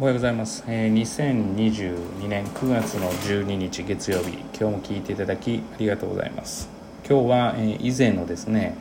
[0.00, 4.38] おはようございます、えー、2022年9月の12日月曜日。
[4.56, 6.68] 今日も聞いていただきありがとうございます。
[7.04, 8.76] 今日は、えー、以前のですね、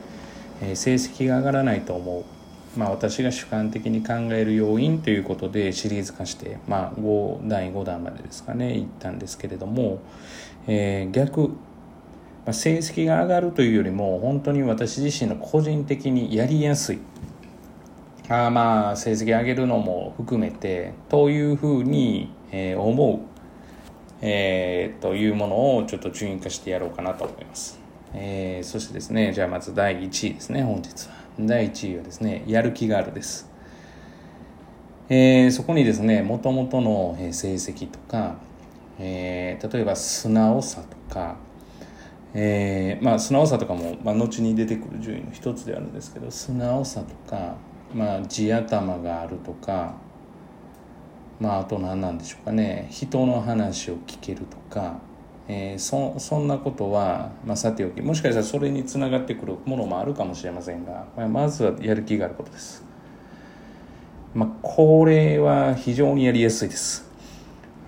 [0.62, 2.80] えー、成績が上がらないと思う。
[2.80, 9.98] まあ私が主観的に考える要因ということでシリーズ化してまあ5第5弾までですかね行ったんですけれども、
[10.68, 11.50] え、逆
[12.46, 17.00] ま成績が上がるというよりも本当に私自身の個人的にやりやすい。
[18.30, 23.20] あまあ成績上げるのも含めてというふうに、えー、思う、
[24.22, 27.80] えー、というものをちょっと順位化してやろうかなと思います、
[28.14, 31.16] えー、そしてですねじゃあまず第1位ですね本日は。
[31.40, 33.50] 第1位はですねやる気があるです、
[35.08, 38.38] えー、そこにですねもともとの成績とか、
[39.00, 41.38] えー、例えば素直さとか
[42.34, 47.56] えー、まあ素直さとかも、まあ、後に出てくる順位の一つであるんですけど素直さとか
[47.94, 49.96] まあ地頭があるとか
[51.40, 55.00] まああと何なんでしょうかね人の話を聞けるとか、
[55.48, 62.84] えー、そそんなことは、まあ、さておきもしかしたらそれにつながってくるものもあるかもしれませんが、まあ、まずはやる気があることです。
[64.34, 67.10] まあ、これは非常にやりやすいです。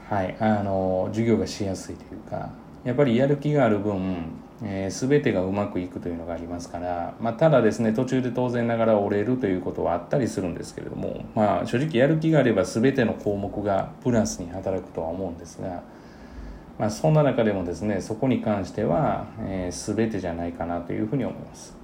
[0.09, 2.49] はい、あの授業がしやすいというか
[2.83, 15.81] やっぱりやる気がある分えー、全てがうまくいくというのがありますから、まあ、ただですね途中で当然ながら折れるということはあったりするんですけれども、まあ、正直やる気があれば全ての項目がプラスに働くとは思うんですが、
[16.77, 21.77] まあ、そんな中でもですねそこに関しては、えー、全てじゃないかなというふうに思います。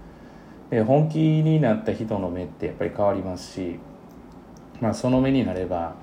[0.70, 3.80] で本気になった人の目ってやっぱり変わりますし、
[4.82, 5.94] まあ、その目になれば、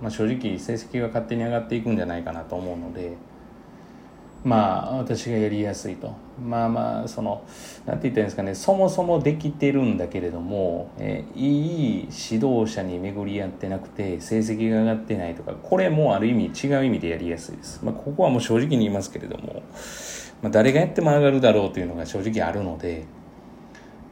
[0.00, 3.14] まあ、正直成績が勝手に上がっていくんじゃないかなと思うので。
[4.44, 6.12] まあ私がやりやすいと。
[6.38, 7.44] まあまあその
[7.86, 8.54] 何て言ったらいいんですかね。
[8.54, 19.62] そもそもできてるんだけれども、え、いい指導者に巡り合ってなくて成績が上がってないとかこれもある意味違う意味でやりやすいです、まあ、ここはもう正直に言いますけれども、
[20.42, 23.04] まあ、誰がやっても上がるだろうというのが正直あるので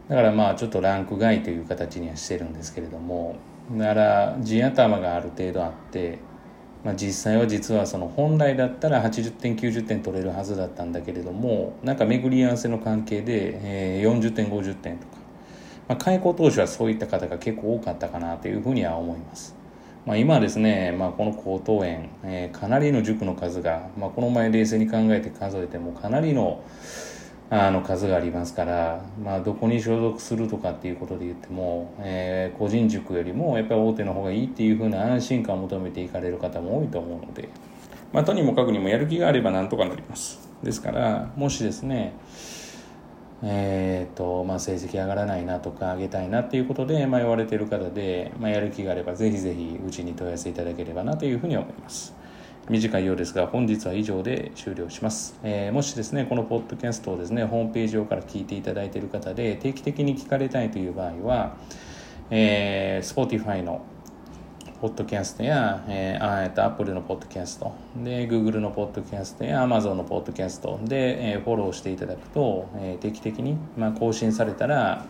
[0.08, 3.36] だからまあちょっとランク外という形にはしてるんですけれども
[3.72, 6.18] だから地頭がある程度あって
[6.84, 13.52] まあ、実際は実はその本来だったら80点90点取れるはずだったんだけれどもなんか巡り合わせの関係で、
[14.00, 15.16] えー、40点50点とか、
[15.88, 19.54] まあ、開校当初はそういった方が結構多かったかなというふうには思います。
[20.04, 26.64] まあ、今はですね、まあ、この高等園、えー、かなりの塾の数が、まあ、この前冷静に考えて数えてもかなりの
[27.54, 37.50] あの数がありますから、まあ、どこに所属するとかっていうことで言っても、えー、個人塾よりもやっぱり大手の方がいいっていうふうな安心感を求めていかれる方も多いと思うので、
[38.10, 42.14] まあ、とにもかくにもやる気があればなんとかなりますですからもしですね
[43.44, 52.21] えーとまあ、成績上がらないなとか上げたいなっていうことで迷われてる方で、まあ、やる気があればぜひぜひうちに問い合わせいただければなというふうに思います。
[52.68, 61.56] 短いようですが本日は以上で終了します、えー、もしですねこのポッドキャストをですねホームページ上から聞いていただいている方で定期的に聞かれたいという場合は、
[62.30, 63.84] えー、Spotify の
[64.80, 75.04] ポッドキャストや、えー、あと Apple のポッドキャストで Google のポッドキャストや Amazon のポッドキャストで、えー、フォローしていただくと、えー、定期的に、まあ、更新されたら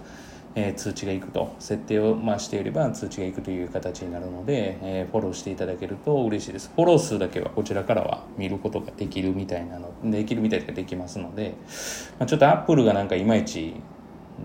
[0.55, 6.71] え、通知がいくと設定を、ま、していれば通知がいくという形になるので、え、フォローしていただけると嬉しいです。
[6.75, 11.55] フォロー数だけはこちらからは見ることができるみたいなのできるみたいでできますので、
[12.19, 13.83] ま、ちょっとアップルがなんかいまいち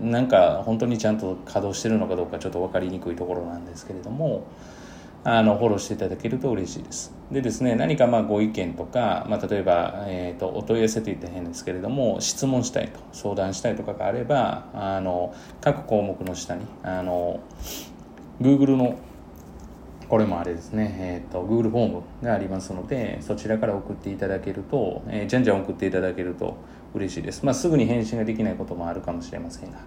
[0.00, 4.44] なんか本当にちゃんと稼働してるのかどうかちょっと分かりにくいところなんですけれども
[5.24, 7.12] あのフォローしていただけると嬉しいです。
[7.30, 17.40] でですね、何かまあご意見とか、まあ、例えば、えーと、お問い合わせといったら変ですけれども、質問したいと、相談したいとかがあれば、あの各項目の下に、あの
[18.40, 18.98] Google の
[20.08, 26.56] これもあれですね、えーと、Google フォームがありますので、そちらから送っていただけると、えー、じゃんじゃん送っていただけると
[26.94, 27.44] 嬉しいです。
[27.44, 29.78] まあ、すぐに返信ができないこともあるかもしれませんが、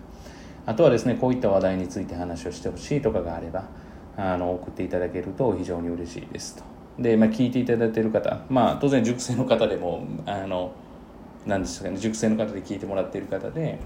[0.68, 3.64] あとはですね、こういった話題について話をしてほしいとかがあれば、
[4.18, 6.64] あの送っていただけると非常に嬉しいですと。
[7.00, 10.72] で、まあ、聞いていただいている方、まあ、当然塾生の方でもあの
[11.46, 13.80] 何ですかね塾生の方で聞いてもらっている方で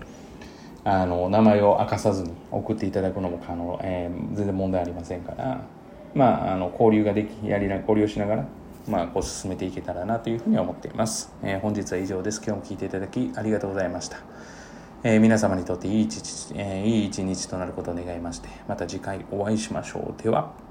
[0.83, 5.61] あの名前を明かさずに送っていただくのも可能、えー、全然問題ありませんから、
[6.13, 8.47] まあ、あの交流ができやりな交流しながら、
[8.87, 12.41] まあ、こう進めていけたらなというふうに思っています、えー、本日は以上です。
[12.45, 14.17] 今日も聞いていただきありがとうございました。
[15.07, 20.23] えー、皆様にとっていい一日、えー、いい一日となることを願いましてまた次回お会いしましょう。
[20.23, 20.64] では。